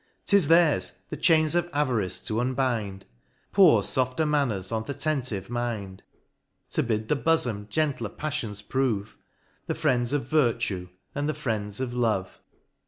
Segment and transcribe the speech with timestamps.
[0.25, 3.05] 'Tis theirs, the chains of avarice to unbind,
[3.51, 6.01] Pour fofter manners on th' attentive mind;
[6.71, 9.15] To bid the bofom gentler pafTions prove;
[9.67, 12.39] The friends of Virtue, and the friends of Love.